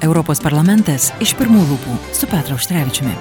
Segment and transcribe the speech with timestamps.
[0.00, 3.12] Europos parlamentas iš pirmų lūpų su Petru Užtrevičiumi.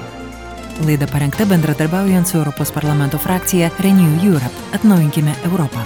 [0.88, 4.56] Laida parengta bendradarbiaujant su Europos parlamento frakcija Renew Europe.
[4.80, 5.84] Atnaujinkime Europą.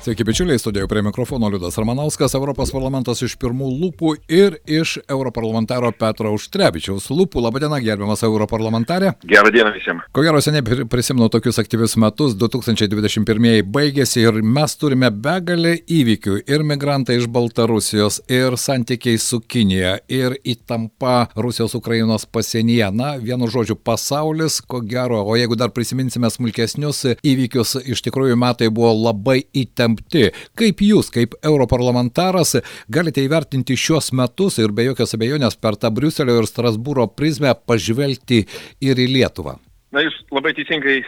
[0.00, 5.90] Sveiki, bičiuliai, studijoje prie mikrofono Liudas Ramanauskas, Europos parlamentas iš pirmų lūpų ir iš europarlamentaro
[5.92, 7.42] Petro Užtrebičiaus lūpų.
[7.44, 9.10] Labadiena, gerbiamas europarlamentarė.
[9.28, 10.06] Gerą dieną visiems.
[10.16, 16.38] Ko gero, seniai prisimenu tokius aktyvius metus, 2021 baigėsi ir mes turime begalę įvykių.
[16.48, 22.88] Ir migrantai iš Baltarusijos, ir santykiai su Kinija, ir įtampa Rusijos-Ukrainos pasienyje.
[22.96, 28.72] Na, vienu žodžiu, pasaulis, ko gero, o jeigu dar prisiminsime smulkesnius įvykius, iš tikrųjų metai
[28.72, 30.30] buvo labai įtempti įtempti.
[30.56, 36.40] Kaip jūs, kaip europarlamentaras, galite įvertinti šios metus ir be jokios abejonės per tą Briuselio
[36.40, 38.46] ir Strasbūro prizmę pažvelgti
[38.80, 39.58] ir į Lietuvą?
[39.92, 41.06] Na, jūs labai teisingai e,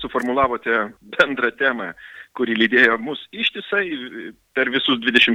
[0.00, 1.92] suformulavote bendrą temą
[2.36, 3.88] kuri lydėjo mus ištisai
[4.54, 5.34] per visus 21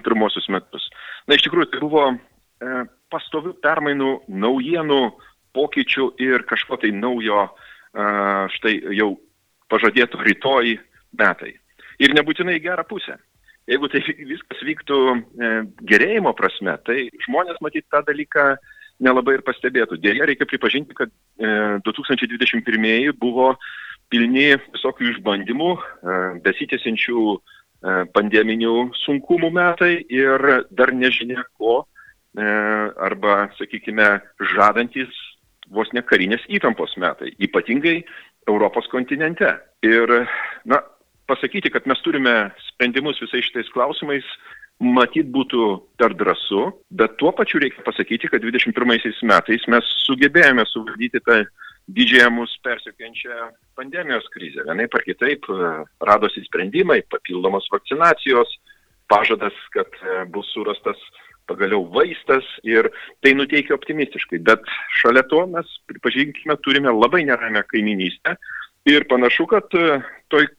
[0.50, 0.90] metus.
[1.28, 5.02] Na, iš tikrųjų, tai buvo e, pastovių permainų, naujienų,
[5.56, 8.08] pokyčių ir kažko tai naujo, e,
[8.56, 9.16] štai jau
[9.68, 10.78] pažadėto rytoj
[11.18, 11.56] metai
[12.04, 13.18] ir nebūtinai į gerą pusę.
[13.66, 15.52] Jeigu tai viskas vyktų e,
[15.90, 18.54] gerėjimo prasme, tai žmonės matyt tą dalyką
[19.04, 19.98] nelabai ir pastebėtų.
[20.04, 23.56] Dėja, reikia pripažinti, kad e, 2021 buvo
[24.14, 27.40] pilni visokių išbandymų, e, besitėsiančių e,
[28.16, 31.82] pandeminių sunkumų metai ir dar nežinia ko,
[32.38, 32.46] e,
[33.10, 34.20] arba, sakykime,
[34.54, 35.10] žadantis
[35.74, 38.04] vos ne karinės įtampos metai, ypatingai
[38.46, 39.56] Europos kontinente.
[39.86, 40.12] Ir,
[40.70, 40.84] na,
[41.30, 42.36] pasakyti, kad mes turime
[42.70, 44.26] sprendimus visais šitais klausimais,
[44.80, 45.68] matyt būtų
[46.00, 51.46] per drąsu, bet tuo pačiu reikia pasakyti, kad 21 metais mes sugebėjome suvaldyti tą
[51.96, 54.66] didžiąją mus persikėjančią pandemijos krizę.
[54.66, 55.70] Vienai par kitaip e,
[56.02, 58.50] radosi sprendimai, papildomos vakcinacijos,
[59.12, 61.00] pažadas, kad e, bus surastas
[61.46, 62.90] pagaliau vaistas ir
[63.22, 64.42] tai nuteikia optimistiškai.
[64.42, 64.66] Bet
[64.98, 68.34] šalia to mes, pripažinkime, turime labai neramę kaiminystę
[68.90, 70.02] ir panašu, kad e,
[70.34, 70.50] toj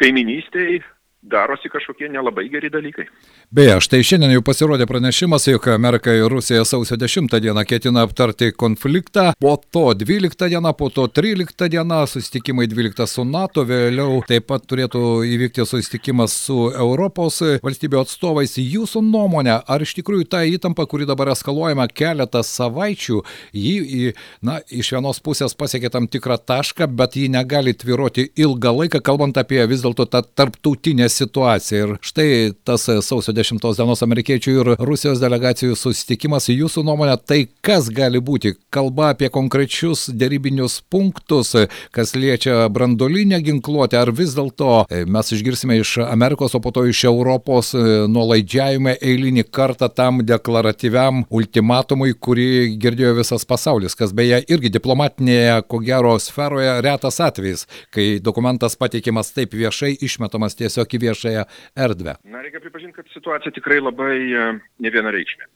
[0.00, 0.80] kaiminystėj
[1.22, 3.04] darosi kažkokie nelabai geri dalykai.
[3.52, 8.52] Beje, štai šiandien jau pasirodė pranešimas, jog Amerika ir Rusija sausio 10 dieną ketina aptarti
[8.56, 14.46] konfliktą, po to 12 dieną, po to 13 dieną, susitikimai 12 su NATO, vėliau taip
[14.48, 18.56] pat turėtų įvykti susitikimas su Europos valstybių atstovais.
[18.56, 23.20] Jūsų nuomonė, ar iš tikrųjų ta įtampa, kuri dabar eskaluojama keletą savaičių,
[23.52, 29.04] ji, na, iš vienos pusės pasiekė tam tikrą tašką, bet ji negali tviroti ilgą laiką,
[29.04, 31.80] kalbant apie vis dėlto tą tarptautinę situaciją.
[31.80, 32.28] Ir štai
[32.66, 38.54] tas sausio 10 dienos amerikiečių ir Rusijos delegacijų susitikimas, jūsų nuomonė, tai kas gali būti?
[38.72, 41.54] Kalba apie konkrečius dėrybinius punktus,
[41.94, 46.84] kas liečia brandolinę ginkluotę, ar vis dėlto e, mes išgirsime iš Amerikos, o po to
[46.88, 54.42] iš Europos e, nuolaidžiavime eilinį kartą tam deklaratyviam ultimatumui, kurį girdėjo visas pasaulis, kas beje
[54.52, 60.99] irgi diplomatinėje, ko gero, sferoje retas atvejis, kai dokumentas pateikiamas taip viešai, išmetamas tiesiog į
[61.00, 61.46] viešąją
[61.86, 62.16] erdvę.
[62.24, 64.46] Na, reikia pripažinti, kad situacija tikrai labai e,
[64.84, 65.50] nevienareikšmė.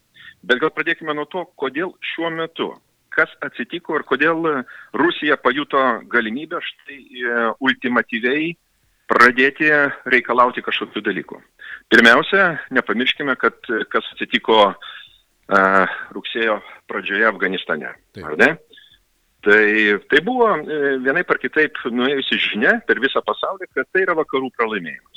[0.44, 2.72] Bet gal pradėkime nuo to, kodėl šiuo metu,
[3.14, 4.44] kas atsitiko ir kodėl
[4.98, 5.80] Rusija pajuto
[6.12, 8.52] galimybę štai e, ultimatyviai
[9.10, 9.68] pradėti
[10.08, 11.40] reikalauti kažkokių dalykų.
[11.92, 13.58] Pirmiausia, nepamirškime, kad
[13.92, 14.94] kas atsitiko uh,
[16.14, 17.92] rugsėjo pradžioje Afganistane.
[19.44, 19.64] Tai,
[20.08, 20.48] tai buvo
[21.04, 25.13] vienai par kitaip nuėjusi žinia per visą pasaulį, kad tai yra vakarų pralaimėjimas.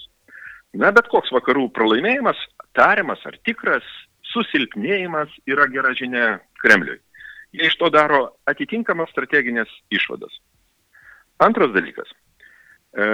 [0.77, 2.37] Na, bet koks vakarų pralaimėjimas,
[2.77, 3.85] tariamas ar tikras,
[4.29, 6.99] susilpnėjimas yra gera žinia Kremliui.
[7.55, 10.33] Jie iš to daro atitinkamas strateginės išvadas.
[11.41, 12.11] Antras dalykas.
[12.93, 13.07] E,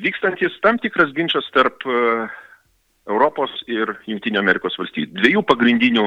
[0.00, 1.98] vykstantis tam tikras ginčas tarp e,
[3.10, 5.18] Europos ir Junktinio Amerikos valstybių.
[5.20, 6.06] Dviejų pagrindinių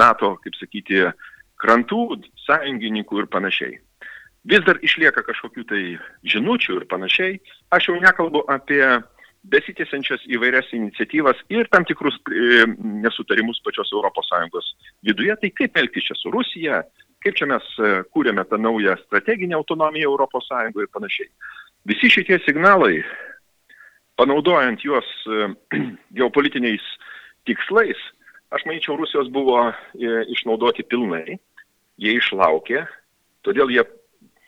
[0.00, 1.04] NATO, kaip sakyti,
[1.60, 3.76] krantų, sąjungininkų ir panašiai.
[4.48, 5.82] Vis dar išlieka kažkokių tai
[6.24, 7.40] žinučių ir panašiai.
[7.74, 8.80] Aš jau nekalbu apie
[9.46, 12.64] besitėsiančias įvairias iniciatyvas ir tam tikrus e,
[13.04, 14.72] nesutarimus pačios ES
[15.06, 16.82] viduje, tai kaip elgtis čia su Rusija,
[17.22, 21.28] kaip čia mes e, kūrėme tą naują strateginę autonomiją ES ir panašiai.
[21.86, 23.04] Visi šitie signalai,
[24.16, 25.48] panaudojant juos e,
[26.18, 26.84] geopolitiniais
[27.46, 27.98] tikslais,
[28.50, 29.70] aš manyčiau, Rusijos buvo
[30.34, 31.38] išnaudoti pilnai,
[31.98, 32.84] jie išlaukė,
[33.44, 33.84] todėl jie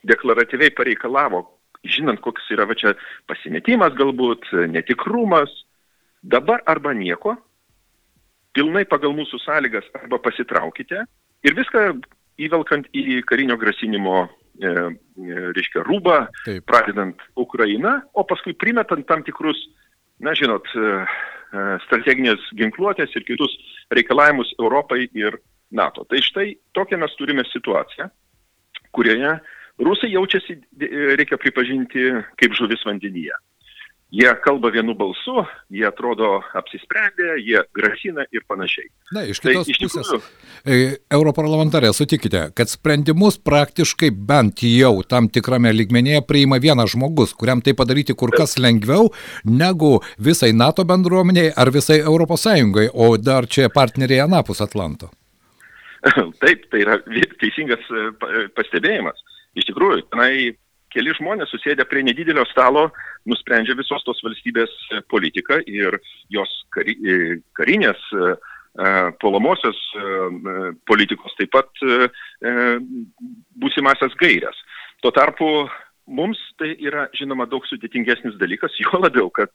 [0.09, 1.45] deklaratyviai pareikalavo
[1.85, 2.95] žinant, koks yra va čia
[3.31, 5.53] pasimetimas galbūt, netikrumas,
[6.23, 7.37] dabar arba nieko,
[8.57, 11.05] pilnai pagal mūsų sąlygas arba pasitraukite
[11.47, 11.85] ir viską
[12.41, 14.25] įvelkant į karinio grasinimo,
[14.61, 16.65] e, e, reiškia, rūbą, Taip.
[16.69, 19.59] pradedant Ukrainą, o paskui primetant tam tikrus,
[20.21, 21.05] na žinot, e,
[21.51, 23.57] e strateginės ginkluotės ir kitus
[23.93, 25.37] reikalavimus Europai ir
[25.71, 26.05] NATO.
[26.09, 28.09] Tai štai tokią mes turime situaciją,
[28.97, 29.37] kurioje
[29.85, 30.59] rusai jaučiasi,
[31.19, 32.11] reikia pripažinti,
[32.41, 33.37] kaip žuvis vandenyje.
[34.11, 38.89] Jie kalba vienu balsu, jie atrodo apsisprendę, jie grasina ir panašiai.
[39.15, 40.25] Na, iš kitos tai, pusės, tikrųjų,
[40.67, 47.63] e, europarlamentarė, sutikite, kad sprendimus praktiškai bent jau tam tikrame lygmenėje priima vienas žmogus, kuriam
[47.63, 49.13] tai padaryti kur kas lengviau
[49.47, 55.15] negu visai NATO bendruomeniai ar visai ES, o dar čia partneriai Anapus Atlanto.
[56.43, 56.99] Taip, tai yra
[57.39, 58.11] teisingas e,
[58.59, 59.23] pastebėjimas.
[59.59, 60.53] Iš tikrųjų, tenai
[60.95, 62.89] keli žmonės susėdę prie nedidelio stalo
[63.31, 65.99] nusprendžia visos tos valstybės e, politiką ir
[66.35, 67.19] jos kari, e,
[67.59, 68.33] karinės e,
[69.19, 69.79] puolamosios
[70.87, 71.81] politikos taip pat
[73.59, 74.55] būsimasias gairias.
[75.03, 75.49] Tuo tarpu
[76.07, 79.51] mums tai yra žinoma daug sudėtingesnis dalykas, jo labiau, kad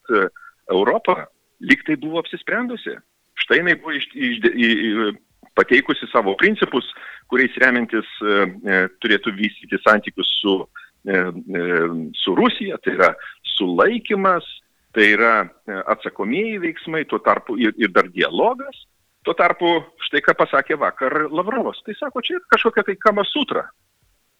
[0.67, 1.29] Europa
[1.63, 2.97] lyg tai buvo apsisprendusi.
[3.39, 5.15] Štai jinai buvo iš, iš, iš,
[5.55, 6.87] pateikusi savo principus,
[7.31, 10.59] kuriais remiantis e, turėtų vystyti santykius su
[11.05, 13.13] E, e, su Rusija, tai yra
[13.43, 14.45] sulaikimas,
[14.91, 18.87] tai yra e, atsakomieji veiksmai, tuo tarpu ir, ir dar dialogas.
[19.25, 19.69] Tuo tarpu,
[20.05, 23.63] štai ką pasakė vakar Lavrovas, tai sako, čia yra kažkokia tai kama sutra,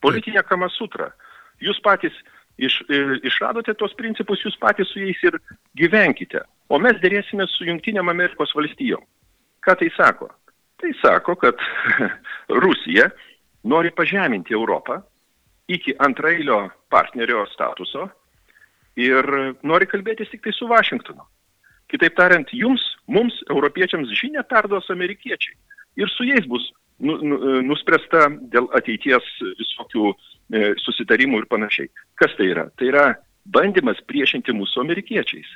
[0.01, 1.11] politinė kama sutra.
[1.61, 2.17] Jūs patys
[2.61, 2.81] iš,
[3.25, 5.37] išradote tos principus, jūs patys su jais ir
[5.77, 6.43] gyvenkite.
[6.69, 9.01] O mes dėrėsime su Junktinėm Amerikos valstijom.
[9.65, 10.29] Ką tai sako?
[10.81, 11.61] Tai sako, kad
[12.63, 13.09] Rusija
[13.63, 14.99] nori pažeminti Europą,
[15.67, 18.09] iki antrailio partnerio statuso
[18.99, 19.25] ir
[19.65, 21.25] nori kalbėtis tik tai su Vašingtonu.
[21.91, 25.55] Kitaip tariant, jums, mums, europiečiams žinia perduos amerikiečiai.
[26.01, 26.65] Ir su jais bus
[26.99, 29.27] nu, nu, nuspręsta dėl ateities
[29.59, 31.91] visokių e, susitarimų ir panašiai.
[32.19, 32.67] Kas tai yra?
[32.79, 33.05] Tai yra
[33.45, 35.49] bandymas priešinti mūsų amerikiečiais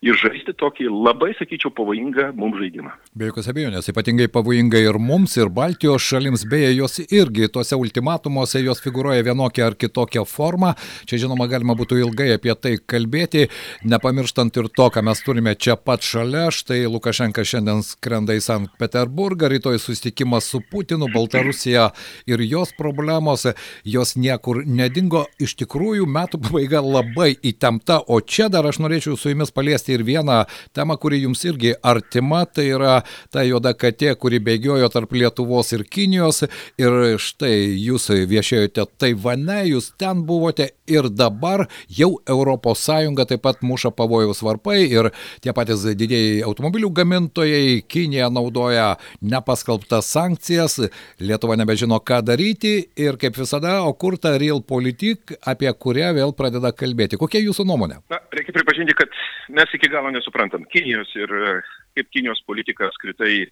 [0.00, 2.92] ir žaisti tokį labai, sakyčiau, pavojingą mums žaidimą.
[3.20, 8.62] Be jokios abejonės, ypatingai pavojinga ir mums, ir Baltijos šalims, beje, jos irgi tuose ultimatumuose
[8.64, 10.72] jos figuruoja vienokia ar kitokia forma.
[11.04, 13.50] Čia, žinoma, galima būtų ilgai apie tai kalbėti,
[13.84, 16.46] nepamirštant ir to, ką mes turime čia pat šalia.
[16.54, 21.90] Štai Lukašenka šiandien skrenda į Sankt Peterburgą, rytoj susitikimas su Putinu, Baltarusija
[22.30, 23.44] ir jos problemos,
[23.84, 25.26] jos niekur nedingo.
[25.40, 29.94] Iš tikrųjų, metų pabaiga labai įtempta, o čia dar aš norėčiau su jumis paliesti paliesti
[29.94, 35.12] ir vieną temą, kuri jums irgi artima, tai yra ta juoda katė, kuri bėgiojo tarp
[35.12, 36.44] Lietuvos ir Kinijos.
[36.78, 42.86] Ir štai jūs viešėjote Taivane, jūs ten buvote ir dabar jau ES
[43.30, 45.10] taip pat muša pavojaus varpai ir
[45.40, 50.80] tie patys didėjai automobilių gamintojai, Kinija naudoja nepaskelbtas sankcijas,
[51.20, 56.34] Lietuva nebežino, ką daryti ir kaip visada, o kur ta real politik, apie kurią vėl
[56.34, 57.18] pradeda kalbėti.
[57.20, 58.00] Kokia jūsų nuomonė?
[58.10, 59.14] Na, reikia pripažinti, kad
[59.54, 61.52] mes iki galo nesuprantam Kinijos ir e,
[61.96, 63.50] kaip Kinijos politika apskritai e,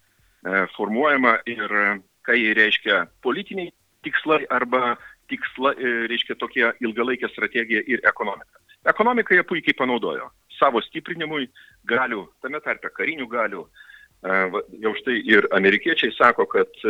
[0.77, 1.87] formuojama ir e,
[2.37, 3.73] jie reiškia politiniai
[4.05, 4.99] tikslai arba
[5.33, 5.73] tiksla,
[6.09, 8.61] reiškia tokia ilgalaikė strategija ir ekonomika.
[8.89, 10.29] Ekonomiką jie puikiai panaudojo
[10.59, 11.49] savo stiprinimui
[11.89, 13.65] galių, tame tarpe karinių galių.
[14.85, 16.81] Jau štai ir amerikiečiai sako, kad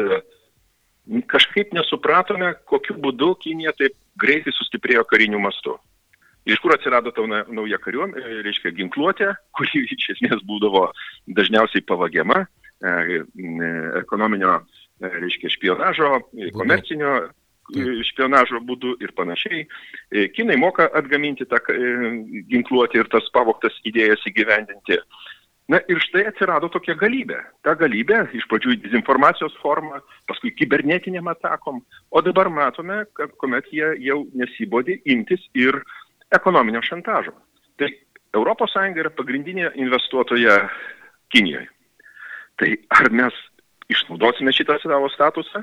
[1.31, 5.77] kažkaip nesupratome, kokiu būdu Kinija taip greitai sustiprėjo kariniu mastu
[6.49, 10.89] iš kur atsirado ta nauja kariuomenė, e, reiškia ginkluotė, kuri iš esmės būdavo
[11.37, 13.73] dažniausiai pavagiama e, e,
[14.03, 14.61] ekonominio,
[15.03, 16.15] reiškia, špionažo,
[16.57, 17.19] komercinio
[18.09, 19.67] špionažo būdu ir panašiai.
[20.33, 21.59] Kinai moka atgaminti tą
[22.49, 24.97] ginkluotę ir tas pavoktas idėjas įgyvendinti.
[25.69, 27.43] Na ir štai atsirado tokia galybė.
[27.61, 33.93] Ta galybė iš pradžių dezinformacijos formą, paskui kibernetiniam atakom, o dabar matome, kad kuomet jie
[34.01, 35.99] jau nesibodė imtis ir uh,
[36.35, 37.35] ekonominio šantažo.
[37.79, 40.69] Tai ES yra pagrindinė investuotoja
[41.33, 41.69] Kinijoje.
[42.59, 42.69] Tai
[42.99, 43.35] ar mes
[43.93, 45.63] išnaudosime šitą savo statusą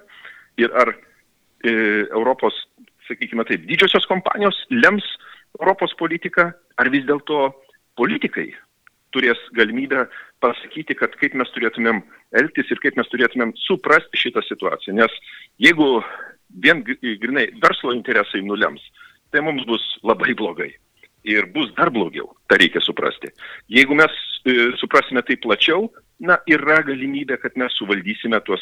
[0.61, 1.71] ir ar e,
[2.13, 2.55] Europos,
[3.07, 5.05] sakykime taip, didžiosios kompanijos lems
[5.59, 7.49] Europos politiką, ar vis dėlto
[7.97, 8.49] politikai
[9.15, 10.05] turės galimybę
[10.43, 12.01] pasakyti, kad kaip mes turėtumėm
[12.35, 14.97] elgtis ir kaip mes turėtumėm suprasti šitą situaciją.
[14.99, 15.13] Nes
[15.63, 16.01] jeigu
[16.63, 18.83] vien grinai verslo interesai nulems,
[19.35, 20.71] tai mums bus labai blogai.
[21.25, 23.31] Ir bus dar blogiau, tą reikia suprasti.
[23.73, 24.13] Jeigu mes
[24.45, 25.89] e, suprasime tai plačiau,
[26.21, 28.61] na, yra galimybė, kad mes suvaldysime tuos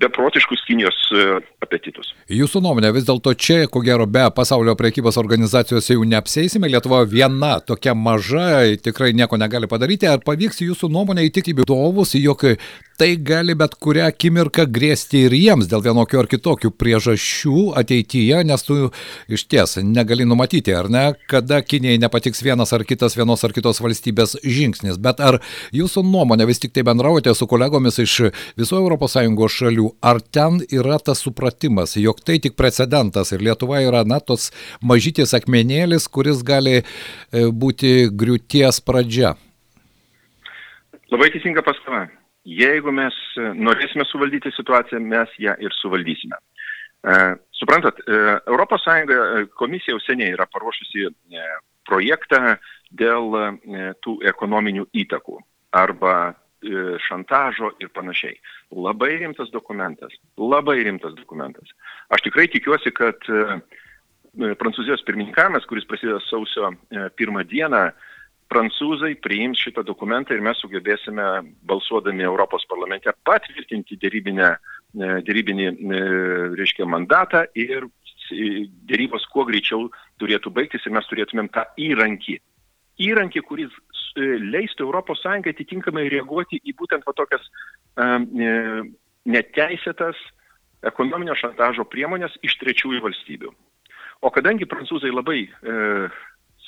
[0.00, 1.24] beprotiškus Kinijos e,
[1.64, 2.12] apetitus.
[2.30, 7.56] Jūsų nuomonė, vis dėlto čia, ko gero, be pasaulio prekybos organizacijos jau neapsėsime, Lietuva viena
[7.58, 8.48] tokia maža,
[8.86, 10.08] tikrai nieko negali padaryti.
[10.10, 12.46] Ar pavyks jūsų nuomonė įtikinti vadovus, jog
[12.96, 18.64] tai gali bet kurią akimirką grėsti ir jiems dėl vienokio ar kitokių priežasčių ateityje, nes
[18.66, 18.76] tu
[19.32, 23.80] iš ties negali numatyti, ar ne, kada Kinijai nepatiks vienas ar kitas vienos ar kitos
[23.84, 24.98] valstybės žingsnis.
[25.02, 25.40] Bet ar
[25.76, 28.18] jūsų nuomonė vis tik tai bendraujate su kolegomis iš
[28.58, 34.04] visų ES šalių, ar ten yra tas supratimas, jog tai tik precedentas ir Lietuva yra,
[34.04, 34.50] na, tos
[34.82, 36.84] mažytis akmenėlis, kuris gali e,
[37.50, 39.36] būti griūties pradžia?
[41.12, 42.06] Labai teisinga pastaba.
[42.46, 46.38] Jeigu mes e, norėsime suvaldyti situaciją, mes ją ir suvaldysime.
[47.06, 47.18] E,
[47.58, 51.08] suprantat, ES komisija jau seniai yra paruošusi
[51.86, 52.56] projektą
[52.98, 53.34] dėl
[54.02, 55.38] tų ekonominių įtakų
[55.74, 56.34] arba
[57.06, 58.38] šantažo ir panašiai.
[58.74, 61.70] Labai rimtas dokumentas, labai rimtas dokumentas.
[62.10, 63.22] Aš tikrai tikiuosi, kad
[64.36, 66.72] Prancūzijos pirmininkavimas, kuris prasideda sausio
[67.16, 67.86] pirmą dieną,
[68.52, 71.26] prancūzai priims šitą dokumentą ir mes sugebėsime
[71.66, 76.02] balsuodami Europos parlamente patvirtinti dėrybinę, e, dėrybinį, e,
[76.60, 77.88] reiškia, mandatą ir
[78.90, 79.86] dėrybos kuo greičiau
[80.18, 82.38] turėtų baigtis ir mes turėtumėm tą įrankį.
[83.06, 83.74] Įrankį, kuris
[84.16, 87.44] e, leistų ES atitinkamai reaguoti į būtent va tokias
[89.26, 90.16] neteisėtas
[90.86, 93.52] ekonominio šantažo priemonės iš trečiųjų valstybių.
[94.24, 95.74] O kadangi prancūzai labai e,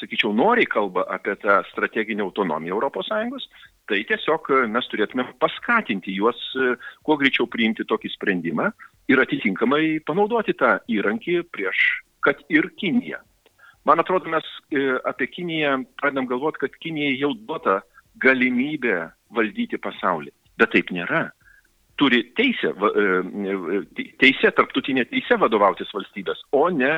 [0.00, 3.48] sakyčiau, noriai kalba apie tą strateginę autonomiją ES,
[3.88, 6.74] tai tiesiog e, mes turėtume paskatinti juos e,
[7.06, 8.68] kuo greičiau priimti tokį sprendimą
[9.08, 13.20] ir atitinkamai panaudoti tą įrankį prieš, kad ir Kiniją.
[13.88, 17.80] Man atrodo, mes e, apie Kiniją pradedam galvoti, kad Kinijai jau duota
[18.22, 20.32] galimybė valdyti pasaulį.
[20.58, 21.28] Bet taip nėra.
[21.98, 22.70] Turi teisę,
[24.22, 26.92] teisė, tarptautinė teisė vadovautis valstybės, o ne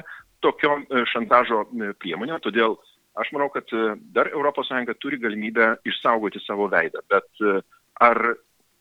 [0.45, 1.63] tokiom šantažo
[2.03, 2.37] priemonė.
[2.45, 2.77] Todėl
[3.19, 7.61] Aš manau, kad e, dar ES turi galimybę išsaugoti savo veidą, bet e,
[8.01, 8.19] ar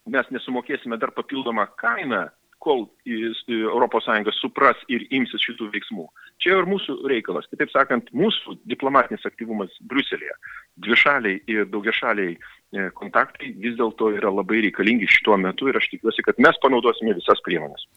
[0.05, 2.27] mes nesumokėsime dar papildomą kainą,
[2.59, 6.05] kol ES supras ir imsis šitų veiksmų.
[6.43, 7.48] Čia ir mūsų reikalas.
[7.51, 10.36] Kitaip sakant, mūsų diplomatinis aktyvumas Bruselėje,
[10.83, 12.36] dvišaliai ir daugiašaliai
[12.69, 17.39] kontaktai vis dėlto yra labai reikalingi šituo metu ir aš tikiuosi, kad mes panaudosime visas
[17.41, 17.88] priemonės.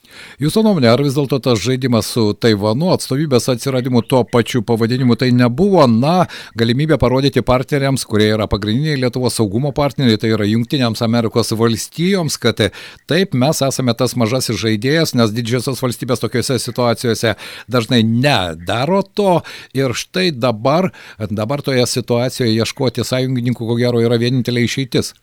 [0.40, 5.28] Jūsų nuomonė, ar vis dėlto tas žaidimas su Taivanu atstovybės atsiradimu tuo pačiu pavadinimu tai
[5.36, 6.24] nebuvo, na,
[6.56, 12.64] galimybė parodyti partneriams, kurie yra pagrindiniai Lietuvos saugumo partneriai, tai yra Junktinėms Amerikos valstijoms, kad
[13.10, 17.34] taip mes esame tas mažasis žaidėjas, nes didžiosios valstybės tokiuose situacijose
[17.68, 19.36] dažnai nedaro to
[19.76, 20.94] ir štai dabar,
[21.28, 25.14] dabar toje situacijoje ieškoti sąjungininkų ko gero yra vienintelė vienintelė išeitis?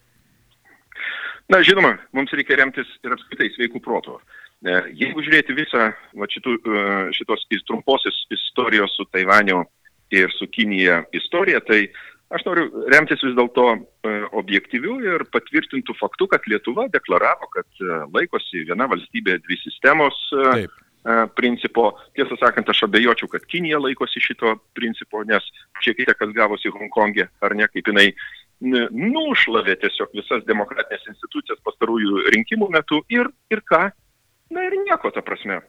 [1.49, 4.19] Na, žinoma, mums reikia remtis ir apskritai sveikų protų.
[4.59, 6.83] E, jeigu žiūrėti visą va, šitų, e,
[7.15, 9.63] šitos trumposios istorijos su Taivaniu
[10.11, 11.87] ir su Kinija istoriją, tai
[12.29, 13.79] aš noriu remtis vis dėlto e,
[14.37, 17.81] objektyvių ir patvirtintų faktų, kad Lietuva deklaravo, kad
[18.13, 20.75] laikosi viena valstybė, dvi sistemos Taip.
[21.33, 21.95] principo.
[22.13, 25.45] Tiesą sakant, aš abejočiau, kad Kinija laikosi šito principo, nes
[25.81, 28.11] žiūrėkite, kas gavosi Hongkongė, ar ne, kaip jinai
[28.59, 33.87] nušlavė tiesiog visas demokratinės institucijas pastarųjų rinkimų metu ir, ir ką?
[34.49, 35.59] Na ir nieko, ta prasme.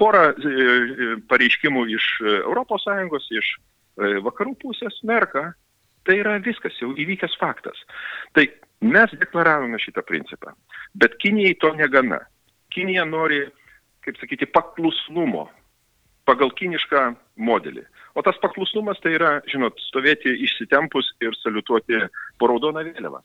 [0.00, 5.52] Porą e, e, pareiškimų iš ES, iš e, vakarų pusės, merka.
[6.02, 7.78] Tai yra viskas jau įvykęs faktas.
[8.34, 8.48] Tai
[8.82, 10.56] mes deklaravome šitą principą.
[10.98, 12.18] Bet Kinijai to negana.
[12.74, 13.44] Kinija nori,
[14.02, 15.46] kaip sakyti, paklusnumo
[16.26, 17.84] pagal kinišką modelį.
[18.14, 21.96] O tas paklusnumas tai yra, žinot, stovėti išsitempus ir saliutuoti
[22.36, 23.22] po raudoną vėliavą.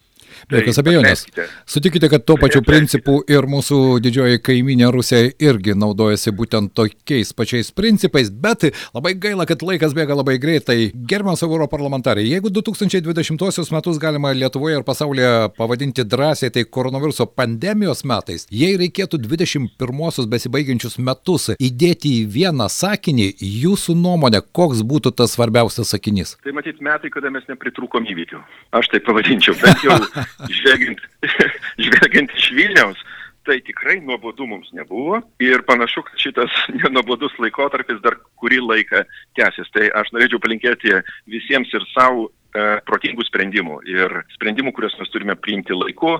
[0.48, 1.24] Be jokios tai abejonės.
[1.68, 7.72] Sutikite, kad tuo pačiu principu ir mūsų didžioji kaiminė Rusija irgi naudojasi būtent tokiais pačiais
[7.76, 10.78] principais, bet labai gaila, kad laikas bėga labai greitai.
[10.96, 18.48] Gerbiamas europarlamentarai, jeigu 2020 metus galima Lietuvoje ir pasaulyje pavadinti drąsiai, tai koronaviruso pandemijos metais,
[18.52, 25.92] jei reikėtų 21 besibaigiančius metus įdėti į vieną sakinį, jūsų nuomonė, koks būtų tas svarbiausias
[25.94, 26.36] sakinys?
[26.46, 28.42] Tai matyt metai, kada mes nepritrūkom įvykių.
[28.78, 29.98] Aš tai pavadinčiau, bet jau
[30.60, 31.04] žvelgiant,
[31.88, 33.04] žvelgiant iš Vilniaus,
[33.48, 39.06] tai tikrai nuobodu mums nebuvo ir panašu, kad šitas nenuobodus laikotarpis dar kurį laiką
[39.40, 39.72] tęsis.
[39.76, 40.98] Tai aš norėčiau palinkėti
[41.32, 46.18] visiems ir savo e, protingų sprendimų ir sprendimų, kuriuos mes turime priimti laiku.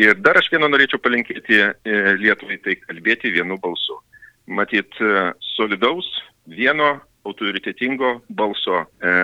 [0.00, 3.98] Ir dar aš vieną norėčiau palinkėti e, Lietuvai, tai kalbėti vienu balsu.
[4.48, 6.08] Matyt, e, solidaus,
[6.48, 6.94] vieno
[7.30, 9.14] autoritetingo balso, e,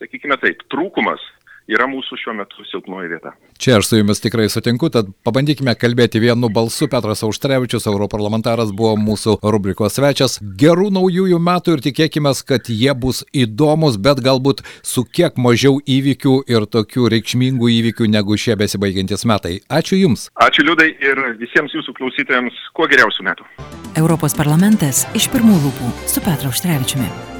[0.00, 1.22] sakykime taip, trūkumas
[1.70, 3.32] yra mūsų šiuo metu silpnoji vieta.
[3.58, 6.88] Čia aš su jumis tikrai sutinku, tad pabandykime kalbėti vienu balsu.
[6.90, 10.38] Petras Auštrevičius, europarlamentaras, buvo mūsų rubrikos svečias.
[10.60, 16.36] Gerų naujųjų metų ir tikėkime, kad jie bus įdomus, bet galbūt su kiek mažiau įvykių
[16.52, 19.58] ir tokių reikšmingų įvykių negu šie besibaigiantis metai.
[19.68, 20.28] Ačiū Jums.
[20.46, 23.48] Ačiū Liudai ir visiems jūsų klausytojams kuo geriausių metų.
[23.96, 27.35] Europos parlamentas iš pirmų lūpų su Petru Auštrevičiumi.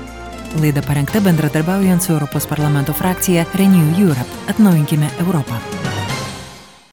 [0.60, 4.30] Laida parengta bendradarbiaujant su Europos parlamento frakcija Renew Europe.
[4.48, 5.95] Atnaujinkime Europą.